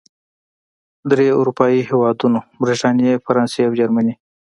درې 1.11 1.27
اروپايي 1.39 1.81
هېوادونو، 1.89 2.39
بریتانیا، 2.61 3.13
فرانسې 3.25 3.59
او 3.67 3.71
جرمني 3.79 4.13